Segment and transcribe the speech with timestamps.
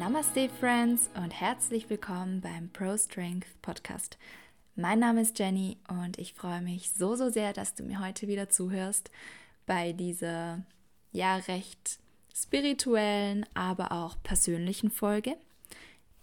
[0.00, 4.16] Namaste Friends und herzlich willkommen beim Pro Strength Podcast.
[4.74, 8.26] Mein Name ist Jenny und ich freue mich so, so sehr, dass du mir heute
[8.26, 9.10] wieder zuhörst
[9.66, 10.62] bei dieser
[11.12, 11.98] ja recht
[12.34, 15.36] spirituellen, aber auch persönlichen Folge.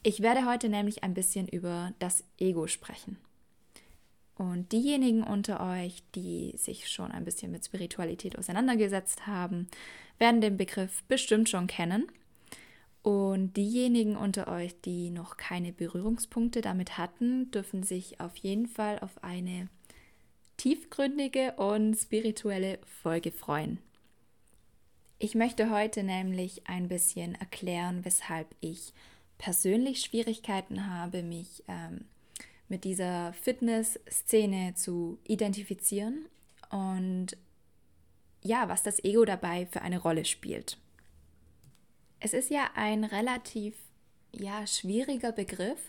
[0.01, 3.17] Ich werde heute nämlich ein bisschen über das Ego sprechen.
[4.33, 9.67] Und diejenigen unter euch, die sich schon ein bisschen mit Spiritualität auseinandergesetzt haben,
[10.17, 12.07] werden den Begriff bestimmt schon kennen.
[13.03, 18.99] Und diejenigen unter euch, die noch keine Berührungspunkte damit hatten, dürfen sich auf jeden Fall
[18.99, 19.69] auf eine
[20.57, 23.79] tiefgründige und spirituelle Folge freuen.
[25.19, 28.93] Ich möchte heute nämlich ein bisschen erklären, weshalb ich
[29.37, 32.05] persönlich Schwierigkeiten habe, mich ähm,
[32.67, 36.25] mit dieser Fitness-Szene zu identifizieren
[36.69, 37.37] und
[38.43, 40.77] ja, was das Ego dabei für eine Rolle spielt.
[42.19, 43.75] Es ist ja ein relativ
[44.31, 45.79] ja, schwieriger Begriff,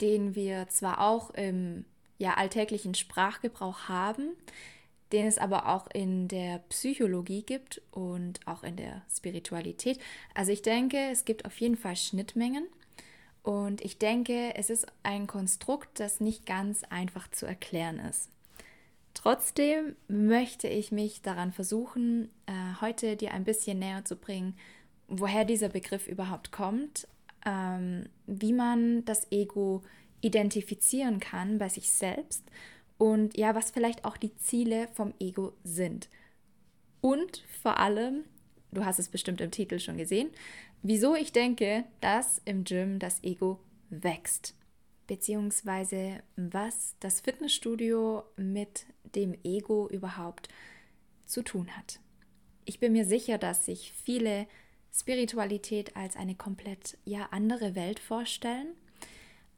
[0.00, 1.84] den wir zwar auch im
[2.18, 4.30] ja, alltäglichen Sprachgebrauch haben,
[5.12, 10.00] den es aber auch in der Psychologie gibt und auch in der Spiritualität.
[10.34, 12.66] Also ich denke, es gibt auf jeden Fall Schnittmengen
[13.42, 18.30] und ich denke, es ist ein Konstrukt, das nicht ganz einfach zu erklären ist.
[19.14, 24.56] Trotzdem möchte ich mich daran versuchen, äh, heute dir ein bisschen näher zu bringen,
[25.08, 27.06] woher dieser Begriff überhaupt kommt,
[27.44, 29.82] ähm, wie man das Ego
[30.20, 32.44] identifizieren kann bei sich selbst
[32.98, 36.08] und ja, was vielleicht auch die Ziele vom Ego sind.
[37.00, 38.24] Und vor allem,
[38.72, 40.30] du hast es bestimmt im Titel schon gesehen,
[40.82, 44.54] wieso ich denke, dass im Gym das Ego wächst,
[45.06, 50.48] beziehungsweise was das Fitnessstudio mit dem Ego überhaupt
[51.26, 52.00] zu tun hat.
[52.64, 54.46] Ich bin mir sicher, dass sich viele
[54.98, 58.68] Spiritualität als eine komplett ja andere Welt vorstellen,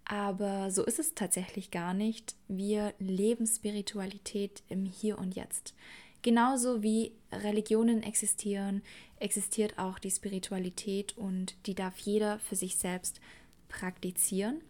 [0.05, 2.35] aber so ist es tatsächlich gar nicht.
[2.49, 5.75] Wir leben Spiritualität im Hier und Jetzt.
[6.23, 8.83] Genauso wie Religionen existieren,
[9.21, 13.21] existiert auch die Spiritualität und die darf jeder für sich selbst
[13.69, 14.61] praktizieren.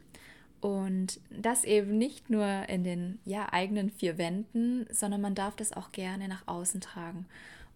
[0.60, 5.72] Und das eben nicht nur in den ja, eigenen vier Wänden, sondern man darf das
[5.72, 7.26] auch gerne nach außen tragen.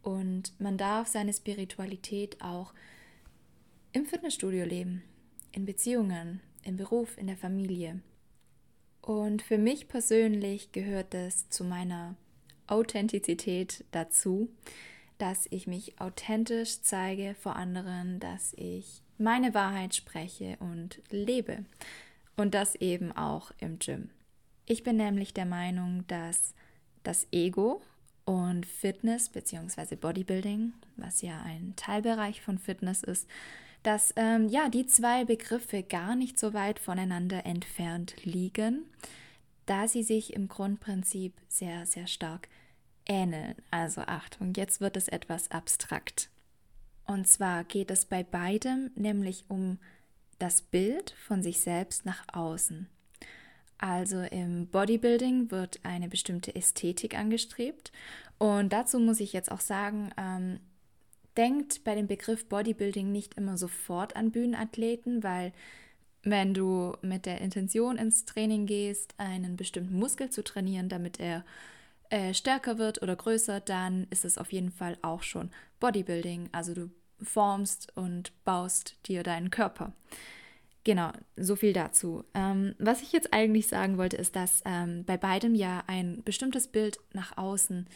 [0.03, 2.73] Und man darf seine Spiritualität auch
[3.93, 5.03] im Fitnessstudio leben,
[5.53, 8.01] in Beziehungen, im Beruf, in der Familie.
[9.01, 12.17] Und für mich persönlich gehört es zu meiner
[12.67, 14.49] Authentizität dazu,
[15.19, 21.65] dass ich mich authentisch zeige vor anderen, dass ich meine Wahrheit spreche und lebe.
[22.37, 24.11] Und das eben auch im Gym.
[24.67, 26.55] Ich bin nämlich der Meinung, dass
[27.03, 27.83] das Ego
[28.33, 29.95] und Fitness bzw.
[29.95, 33.29] Bodybuilding, was ja ein Teilbereich von Fitness ist,
[33.83, 38.87] dass ähm, ja die zwei Begriffe gar nicht so weit voneinander entfernt liegen,
[39.67, 42.49] da sie sich im Grundprinzip sehr, sehr stark
[43.05, 43.55] ähneln.
[43.71, 46.31] Also Achtung, jetzt wird es etwas abstrakt.
[47.05, 49.79] Und zwar geht es bei beidem nämlich um
[50.39, 52.89] das Bild von sich selbst nach außen.
[53.83, 57.91] Also im Bodybuilding wird eine bestimmte Ästhetik angestrebt.
[58.39, 60.61] Und dazu muss ich jetzt auch sagen, ähm,
[61.37, 65.53] denkt bei dem Begriff Bodybuilding nicht immer sofort an Bühnenathleten, weil
[66.23, 71.45] wenn du mit der Intention ins Training gehst, einen bestimmten Muskel zu trainieren, damit er
[72.09, 75.51] äh, stärker wird oder größer, dann ist es auf jeden Fall auch schon
[75.81, 76.51] Bodybuilding.
[76.53, 76.91] Also du
[77.21, 79.93] formst und baust dir deinen Körper.
[80.85, 82.25] Genau, so viel dazu.
[82.35, 86.67] Ähm, was ich jetzt eigentlich sagen wollte, ist, dass ähm, bei beidem ja ein bestimmtes
[86.67, 87.87] Bild nach außen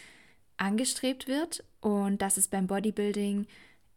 [0.57, 3.47] angestrebt wird und dass es beim Bodybuilding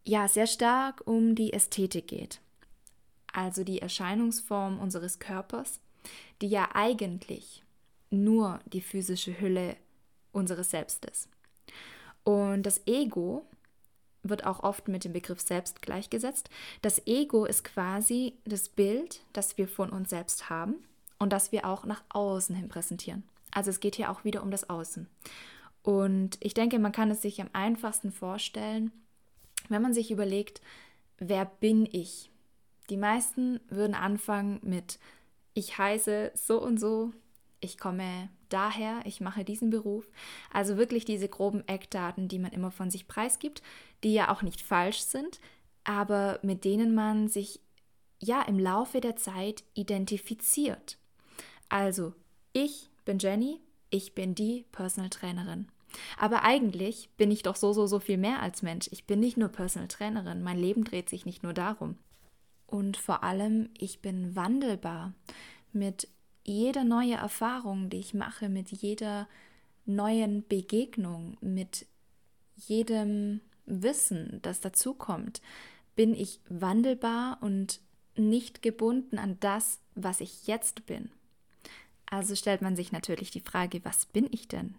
[0.04, 2.40] ja sehr stark um die Ästhetik geht.
[3.32, 5.80] Also die Erscheinungsform unseres Körpers,
[6.42, 7.62] die ja eigentlich
[8.10, 9.76] nur die physische Hülle
[10.32, 11.28] unseres Selbstes.
[12.24, 13.46] Und das Ego
[14.22, 16.50] wird auch oft mit dem Begriff Selbst gleichgesetzt.
[16.82, 20.76] Das Ego ist quasi das Bild, das wir von uns selbst haben
[21.18, 23.22] und das wir auch nach außen hin präsentieren.
[23.50, 25.08] Also es geht hier auch wieder um das Außen.
[25.82, 28.92] Und ich denke, man kann es sich am einfachsten vorstellen,
[29.68, 30.60] wenn man sich überlegt,
[31.18, 32.30] wer bin ich?
[32.90, 34.98] Die meisten würden anfangen mit,
[35.54, 37.12] ich heiße so und so,
[37.60, 40.10] ich komme daher, ich mache diesen Beruf.
[40.52, 43.62] Also wirklich diese groben Eckdaten, die man immer von sich preisgibt,
[44.04, 45.40] die ja auch nicht falsch sind,
[45.84, 47.60] aber mit denen man sich
[48.18, 50.98] ja im Laufe der Zeit identifiziert.
[51.68, 52.14] Also,
[52.52, 53.60] ich bin Jenny,
[53.90, 55.68] ich bin die Personal Trainerin.
[56.18, 58.88] Aber eigentlich bin ich doch so, so, so viel mehr als Mensch.
[58.92, 60.42] Ich bin nicht nur Personal Trainerin.
[60.42, 61.96] Mein Leben dreht sich nicht nur darum.
[62.66, 65.12] und vor allem, ich bin wandelbar.
[65.72, 66.08] Mit
[66.44, 69.28] jeder neuen Erfahrung, die ich mache, mit jeder
[69.86, 71.86] neuen Begegnung, mit
[72.56, 75.40] jedem Wissen, das dazukommt,
[75.96, 77.80] bin ich wandelbar und
[78.16, 81.10] nicht gebunden an das, was ich jetzt bin.
[82.06, 84.74] Also stellt man sich natürlich die Frage, was bin ich denn?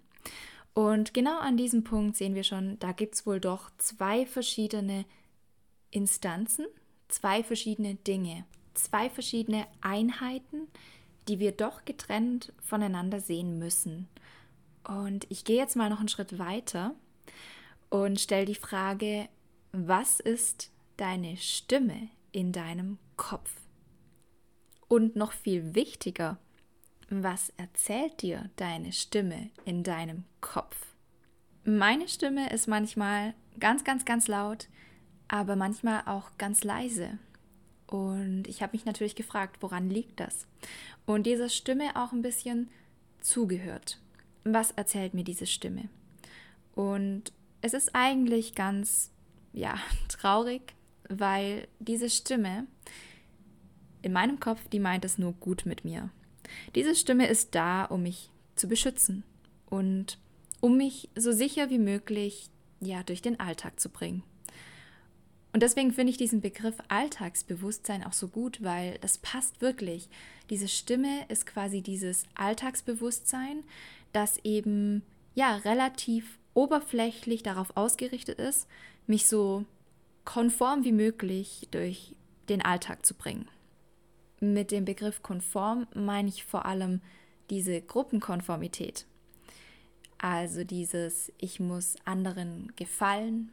[0.73, 5.05] Und genau an diesem Punkt sehen wir schon, da gibt es wohl doch zwei verschiedene
[5.89, 6.65] Instanzen,
[7.07, 10.67] zwei verschiedene Dinge, zwei verschiedene Einheiten,
[11.27, 14.07] die wir doch getrennt voneinander sehen müssen.
[14.88, 16.95] Und ich gehe jetzt mal noch einen Schritt weiter
[17.89, 19.27] und stelle die Frage,
[19.71, 23.51] was ist deine Stimme in deinem Kopf?
[24.88, 26.38] Und noch viel wichtiger,
[27.09, 30.77] was erzählt dir deine Stimme in deinem Kopf?
[31.63, 34.68] Meine Stimme ist manchmal ganz, ganz, ganz laut,
[35.27, 37.19] aber manchmal auch ganz leise.
[37.91, 40.47] Und ich habe mich natürlich gefragt, woran liegt das?
[41.05, 42.69] Und dieser Stimme auch ein bisschen
[43.19, 43.99] zugehört.
[44.45, 45.89] Was erzählt mir diese Stimme?
[46.73, 49.11] Und es ist eigentlich ganz,
[49.51, 49.75] ja,
[50.07, 50.73] traurig,
[51.09, 52.65] weil diese Stimme
[54.01, 56.09] in meinem Kopf, die meint es nur gut mit mir.
[56.75, 59.25] Diese Stimme ist da, um mich zu beschützen
[59.69, 60.17] und
[60.61, 62.49] um mich so sicher wie möglich
[62.79, 64.23] ja durch den Alltag zu bringen.
[65.53, 70.09] Und deswegen finde ich diesen Begriff Alltagsbewusstsein auch so gut, weil das passt wirklich.
[70.50, 73.63] Diese Stimme ist quasi dieses Alltagsbewusstsein,
[74.13, 75.03] das eben
[75.36, 78.68] ja relativ oberflächlich darauf ausgerichtet ist,
[79.07, 79.65] mich so
[80.24, 82.15] konform wie möglich durch
[82.50, 83.47] den Alltag zu bringen.
[84.39, 87.01] Mit dem Begriff konform meine ich vor allem
[87.50, 89.06] diese Gruppenkonformität.
[90.18, 93.51] Also dieses, ich muss anderen gefallen,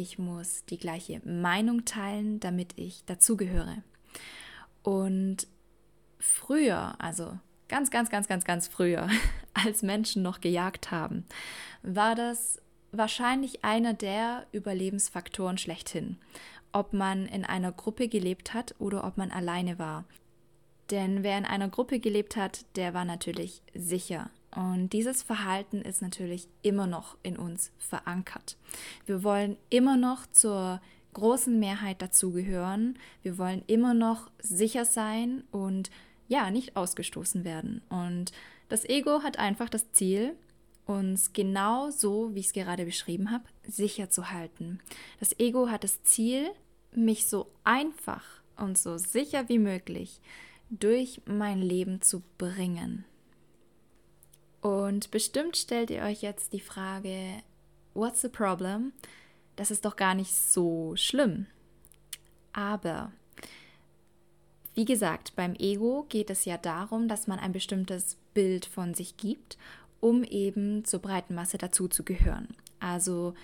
[0.00, 3.82] ich muss die gleiche Meinung teilen, damit ich dazugehöre.
[4.82, 5.46] Und
[6.18, 7.38] früher, also
[7.68, 9.08] ganz, ganz, ganz, ganz, ganz früher,
[9.54, 11.26] als Menschen noch gejagt haben,
[11.82, 12.60] war das
[12.92, 16.16] wahrscheinlich einer der Überlebensfaktoren schlechthin,
[16.72, 20.04] ob man in einer Gruppe gelebt hat oder ob man alleine war.
[20.90, 24.30] Denn wer in einer Gruppe gelebt hat, der war natürlich sicher.
[24.54, 28.56] Und dieses Verhalten ist natürlich immer noch in uns verankert.
[29.06, 30.80] Wir wollen immer noch zur
[31.14, 32.98] großen Mehrheit dazugehören.
[33.22, 35.90] Wir wollen immer noch sicher sein und
[36.28, 37.82] ja, nicht ausgestoßen werden.
[37.88, 38.32] Und
[38.68, 40.36] das Ego hat einfach das Ziel,
[40.86, 44.80] uns genau so, wie ich es gerade beschrieben habe, sicher zu halten.
[45.20, 46.50] Das Ego hat das Ziel,
[46.92, 48.24] mich so einfach
[48.56, 50.20] und so sicher wie möglich
[50.70, 53.04] durch mein Leben zu bringen.
[54.60, 57.42] Und bestimmt stellt ihr euch jetzt die Frage,
[57.94, 58.92] what's the problem?
[59.56, 61.46] Das ist doch gar nicht so schlimm.
[62.52, 63.12] Aber,
[64.74, 69.16] wie gesagt, beim Ego geht es ja darum, dass man ein bestimmtes Bild von sich
[69.16, 69.56] gibt,
[70.00, 72.48] um eben zur breiten Masse dazu zu gehören.
[72.80, 73.34] Also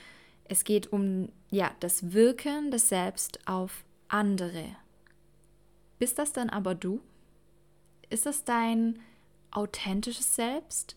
[0.44, 4.64] es geht um ja, das Wirken des Selbst auf andere.
[5.98, 7.00] Bist das dann aber du?
[8.10, 8.98] Ist das dein
[9.50, 10.96] authentisches Selbst?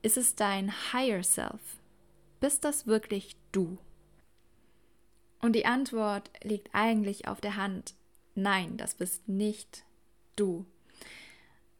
[0.00, 1.60] Ist es dein Higher Self?
[2.40, 3.78] Bist das wirklich du?
[5.40, 7.94] Und die Antwort liegt eigentlich auf der Hand.
[8.34, 9.84] Nein, das bist nicht
[10.36, 10.66] du.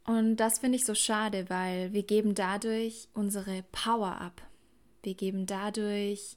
[0.05, 4.43] Und das finde ich so schade, weil wir geben dadurch unsere Power ab.
[5.03, 6.37] Wir geben dadurch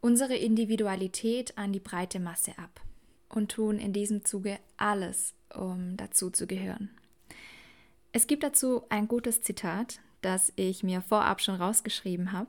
[0.00, 2.80] unsere Individualität an die breite Masse ab
[3.28, 6.90] und tun in diesem Zuge alles, um dazu zu gehören.
[8.10, 12.48] Es gibt dazu ein gutes Zitat, das ich mir vorab schon rausgeschrieben habe.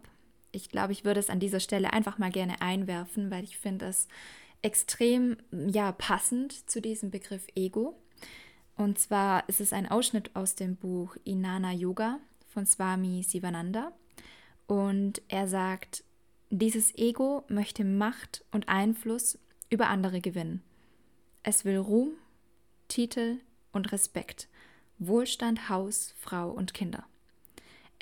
[0.52, 3.88] Ich glaube, ich würde es an dieser Stelle einfach mal gerne einwerfen, weil ich finde
[3.88, 4.08] es
[4.62, 7.98] extrem ja passend zu diesem Begriff Ego.
[8.76, 13.92] Und zwar ist es ein Ausschnitt aus dem Buch Inana Yoga von Swami Sivananda.
[14.68, 16.04] Und er sagt,
[16.50, 19.38] dieses Ego möchte Macht und Einfluss
[19.70, 20.64] über andere gewinnen.
[21.42, 22.12] Es will Ruhm,
[22.88, 23.40] Titel
[23.72, 24.48] und Respekt,
[25.00, 27.06] Wohlstand, Haus, Frau und Kinder.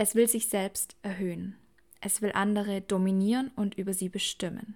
[0.01, 1.55] Es will sich selbst erhöhen.
[1.99, 4.75] Es will andere dominieren und über sie bestimmen.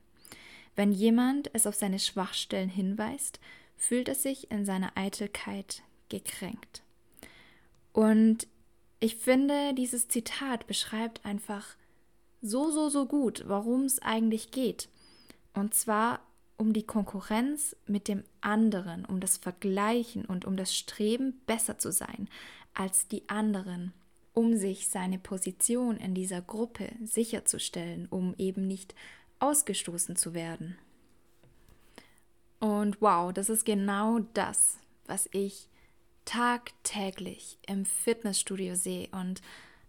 [0.75, 3.39] Wenn jemand es auf seine Schwachstellen hinweist,
[3.75, 6.83] fühlt er sich in seiner Eitelkeit gekränkt.
[7.91, 8.45] Und
[8.99, 11.75] ich finde, dieses Zitat beschreibt einfach
[12.43, 14.89] so, so, so gut, warum es eigentlich geht.
[15.55, 16.19] Und zwar
[16.55, 21.91] um die Konkurrenz mit dem anderen, um das Vergleichen und um das Streben, besser zu
[21.91, 22.29] sein
[22.75, 23.91] als die anderen,
[24.35, 28.93] um sich seine Position in dieser Gruppe sicherzustellen, um eben nicht
[29.39, 30.77] ausgestoßen zu werden.
[32.59, 34.77] Und wow, das ist genau das,
[35.07, 35.69] was ich
[36.25, 39.41] tagtäglich im Fitnessstudio sehe und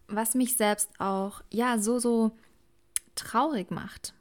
[0.09, 2.33] was mich selbst auch ja so so
[3.15, 4.15] traurig macht.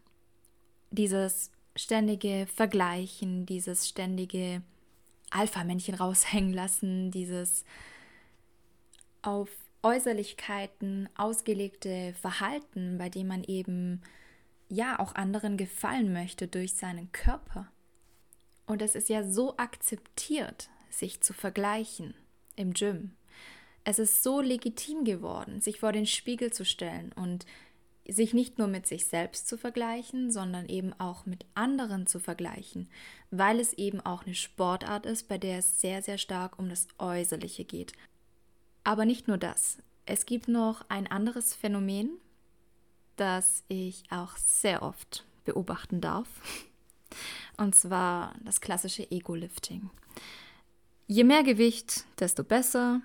[0.90, 4.64] Dieses ständige Vergleichen, dieses ständige
[5.30, 7.66] Alpha-Männchen raushängen lassen, dieses
[9.26, 9.50] auf
[9.82, 14.02] Äußerlichkeiten ausgelegte Verhalten, bei dem man eben
[14.68, 17.72] ja auch anderen gefallen möchte durch seinen Körper.
[18.66, 22.16] Und es ist ja so akzeptiert, sich zu vergleichen
[22.56, 23.12] im Gym.
[23.84, 27.46] Es ist so legitim geworden, sich vor den Spiegel zu stellen und
[28.08, 32.90] sich nicht nur mit sich selbst zu vergleichen, sondern eben auch mit anderen zu vergleichen,
[33.30, 36.88] weil es eben auch eine Sportart ist, bei der es sehr, sehr stark um das
[36.98, 37.94] Äußerliche geht.
[38.86, 39.80] Aber nicht nur das.
[40.06, 42.12] Es gibt noch ein anderes Phänomen,
[43.16, 46.30] das ich auch sehr oft beobachten darf.
[47.58, 49.90] Und zwar das klassische Ego-Lifting.
[51.08, 53.02] Je mehr Gewicht, desto besser.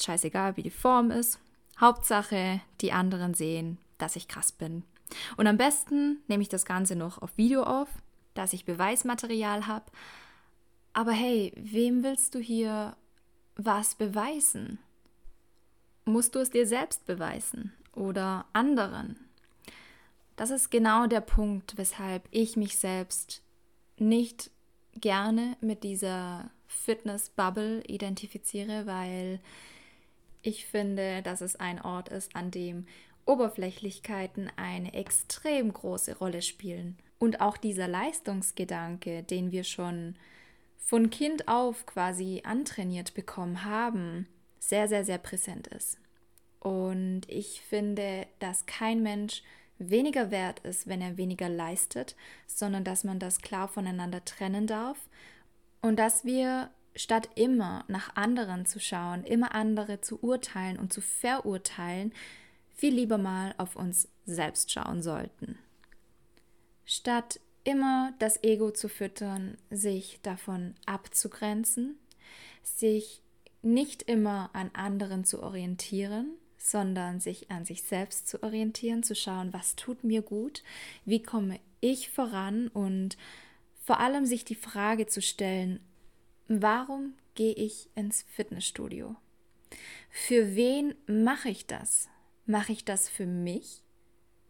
[0.00, 1.38] Scheißegal, wie die Form ist.
[1.80, 4.84] Hauptsache, die anderen sehen, dass ich krass bin.
[5.36, 7.88] Und am besten nehme ich das Ganze noch auf Video auf,
[8.34, 9.86] dass ich Beweismaterial habe.
[10.92, 12.96] Aber hey, wem willst du hier
[13.56, 14.78] was beweisen?
[16.04, 19.16] Musst du es dir selbst beweisen oder anderen?
[20.36, 23.42] Das ist genau der Punkt, weshalb ich mich selbst
[23.98, 24.50] nicht
[24.94, 29.40] gerne mit dieser Fitness-Bubble identifiziere, weil
[30.42, 32.86] ich finde, dass es ein Ort ist, an dem
[33.24, 36.98] Oberflächlichkeiten eine extrem große Rolle spielen.
[37.18, 40.16] Und auch dieser Leistungsgedanke, den wir schon
[40.78, 44.26] von Kind auf quasi antrainiert bekommen haben,
[44.62, 45.98] sehr, sehr, sehr präsent ist.
[46.60, 49.42] Und ich finde, dass kein Mensch
[49.78, 52.14] weniger wert ist, wenn er weniger leistet,
[52.46, 54.96] sondern dass man das klar voneinander trennen darf
[55.80, 61.00] und dass wir statt immer nach anderen zu schauen, immer andere zu urteilen und zu
[61.00, 62.12] verurteilen,
[62.70, 65.58] viel lieber mal auf uns selbst schauen sollten.
[66.84, 71.98] Statt immer das Ego zu füttern, sich davon abzugrenzen,
[72.62, 73.21] sich
[73.62, 79.52] nicht immer an anderen zu orientieren, sondern sich an sich selbst zu orientieren, zu schauen,
[79.52, 80.62] was tut mir gut,
[81.04, 83.16] wie komme ich voran und
[83.80, 85.80] vor allem sich die Frage zu stellen,
[86.46, 89.16] warum gehe ich ins Fitnessstudio?
[90.10, 92.08] Für wen mache ich das?
[92.46, 93.82] Mache ich das für mich?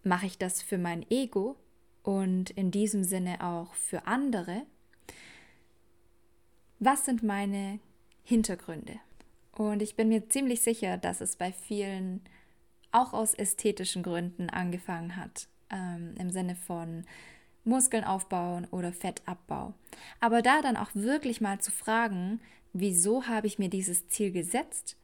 [0.02, 1.57] Mache ich das für mein Ego
[2.02, 4.66] und in diesem Sinne auch für andere?
[6.78, 7.78] Was sind meine
[8.22, 9.00] Hintergründe?
[9.52, 12.22] Und ich bin mir ziemlich sicher, dass es bei vielen
[12.90, 17.04] auch aus ästhetischen Gründen angefangen hat, ähm, im Sinne von
[17.64, 19.74] Muskeln aufbauen oder Fettabbau.
[20.20, 22.40] Aber da dann auch wirklich mal zu fragen,
[22.72, 24.96] wieso habe ich mir dieses Ziel gesetzt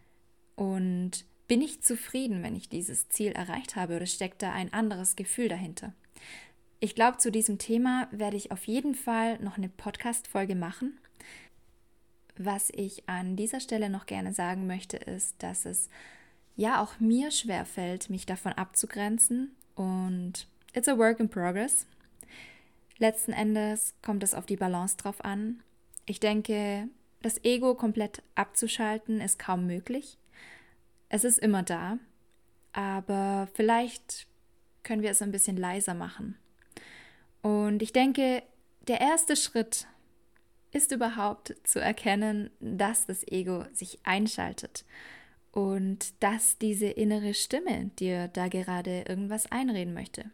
[0.57, 5.17] und bin ich zufrieden, wenn ich dieses Ziel erreicht habe oder steckt da ein anderes
[5.17, 5.95] Gefühl dahinter?
[6.81, 10.99] Ich glaube, zu diesem Thema werde ich auf jeden Fall noch eine Podcast-Folge machen.
[12.39, 15.89] Was ich an dieser Stelle noch gerne sagen möchte, ist, dass es
[16.55, 21.87] ja auch mir schwerfällt, mich davon abzugrenzen und it's a work in progress.
[22.99, 25.63] Letzten Endes kommt es auf die Balance drauf an.
[26.07, 26.89] Ich denke,
[27.23, 30.17] das Ego komplett abzuschalten ist kaum möglich.
[31.09, 31.99] Es ist immer da,
[32.73, 34.29] aber vielleicht
[34.85, 36.37] können wir es ein bisschen leiser machen.
[37.43, 38.43] Und ich denke,
[38.87, 39.87] der erste Schritt
[40.79, 44.85] ist überhaupt zu erkennen, dass das Ego sich einschaltet
[45.51, 50.31] und dass diese innere Stimme dir da gerade irgendwas einreden möchte.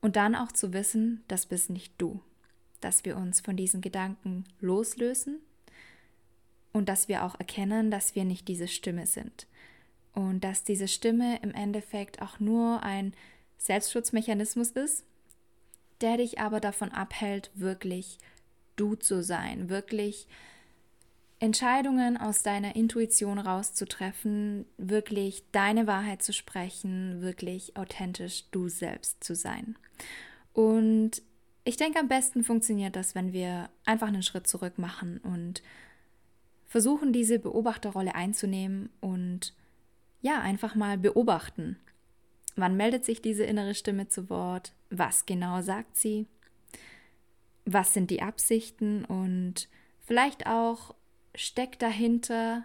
[0.00, 2.20] Und dann auch zu wissen, das bist nicht du,
[2.80, 5.38] dass wir uns von diesen Gedanken loslösen
[6.72, 9.46] und dass wir auch erkennen, dass wir nicht diese Stimme sind.
[10.14, 13.12] Und dass diese Stimme im Endeffekt auch nur ein
[13.58, 15.04] Selbstschutzmechanismus ist,
[16.00, 18.18] der dich aber davon abhält, wirklich
[18.76, 20.26] du zu sein, wirklich
[21.40, 29.34] Entscheidungen aus deiner Intuition rauszutreffen, wirklich deine Wahrheit zu sprechen, wirklich authentisch du selbst zu
[29.34, 29.76] sein.
[30.52, 31.22] Und
[31.64, 35.62] ich denke, am besten funktioniert das, wenn wir einfach einen Schritt zurück machen und
[36.66, 39.54] versuchen, diese Beobachterrolle einzunehmen und
[40.22, 41.76] ja, einfach mal beobachten.
[42.56, 44.72] Wann meldet sich diese innere Stimme zu Wort?
[44.90, 46.26] Was genau sagt sie?
[47.64, 49.04] Was sind die Absichten?
[49.04, 49.68] Und
[50.00, 50.94] vielleicht auch
[51.34, 52.64] steckt dahinter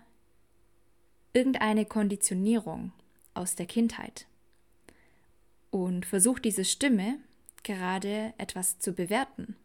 [1.34, 2.92] irgendeine Konditionierung
[3.34, 4.28] aus der Kindheit.
[5.72, 7.20] Und versucht diese Stimme
[7.64, 9.56] gerade etwas zu bewerten.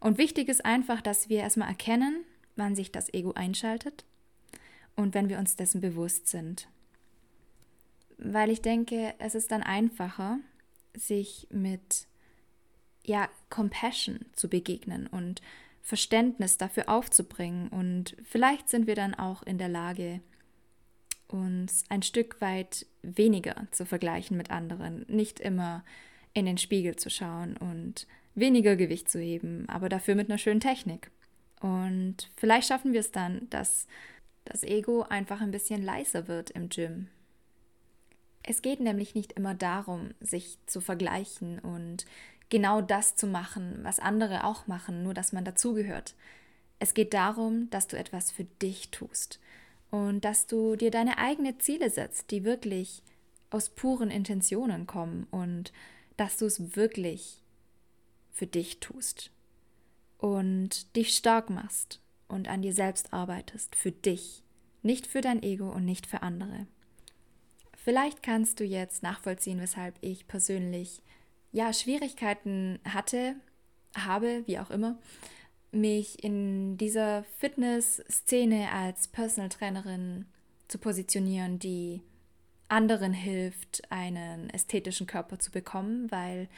[0.00, 2.24] Und wichtig ist einfach, dass wir erstmal erkennen,
[2.56, 4.04] wann sich das Ego einschaltet
[4.96, 6.68] und wenn wir uns dessen bewusst sind.
[8.18, 10.38] Weil ich denke, es ist dann einfacher,
[10.94, 12.06] sich mit
[13.04, 15.42] ja, Compassion zu begegnen und
[15.82, 17.68] Verständnis dafür aufzubringen.
[17.68, 20.20] Und vielleicht sind wir dann auch in der Lage,
[21.28, 25.84] uns ein Stück weit weniger zu vergleichen mit anderen, nicht immer
[26.32, 30.60] in den Spiegel zu schauen und weniger Gewicht zu heben, aber dafür mit einer schönen
[30.60, 31.10] Technik.
[31.60, 33.86] Und vielleicht schaffen wir es dann, dass
[34.44, 37.08] das Ego einfach ein bisschen leiser wird im Gym.
[38.42, 42.04] Es geht nämlich nicht immer darum, sich zu vergleichen und
[42.54, 46.14] genau das zu machen, was andere auch machen, nur dass man dazugehört.
[46.78, 49.40] Es geht darum, dass du etwas für dich tust
[49.90, 53.02] und dass du dir deine eigenen Ziele setzt, die wirklich
[53.50, 55.72] aus puren Intentionen kommen und
[56.16, 57.42] dass du es wirklich
[58.30, 59.32] für dich tust
[60.18, 64.44] und dich stark machst und an dir selbst arbeitest, für dich,
[64.80, 66.68] nicht für dein Ego und nicht für andere.
[67.76, 71.02] Vielleicht kannst du jetzt nachvollziehen, weshalb ich persönlich
[71.54, 73.36] ja Schwierigkeiten hatte,
[73.96, 74.98] habe, wie auch immer,
[75.70, 80.26] mich in dieser Fitness-Szene als Personal Trainerin
[80.66, 82.02] zu positionieren, die
[82.68, 86.48] anderen hilft, einen ästhetischen Körper zu bekommen, weil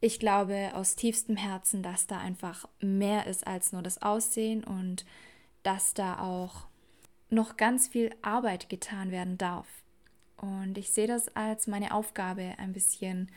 [0.00, 5.04] ich glaube aus tiefstem Herzen, dass da einfach mehr ist als nur das Aussehen und
[5.64, 6.68] dass da auch
[7.30, 9.66] noch ganz viel Arbeit getan werden darf.
[10.36, 13.28] Und ich sehe das als meine Aufgabe, ein bisschen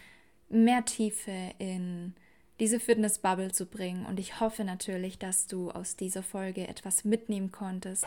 [0.49, 2.13] mehr Tiefe in
[2.59, 4.05] diese Fitnessbubble zu bringen.
[4.05, 8.05] Und ich hoffe natürlich, dass du aus dieser Folge etwas mitnehmen konntest.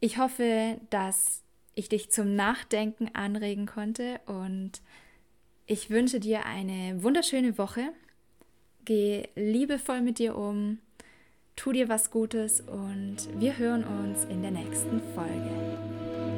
[0.00, 1.42] Ich hoffe, dass
[1.74, 4.82] ich dich zum Nachdenken anregen konnte und
[5.66, 7.92] ich wünsche dir eine wunderschöne Woche.
[8.84, 10.78] Geh liebevoll mit dir um,
[11.54, 16.29] tu dir was Gutes und wir hören uns in der nächsten Folge.